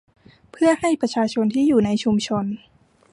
[0.51, 2.45] เพื่อให้ประชาชนที่อยู่ในชุมชน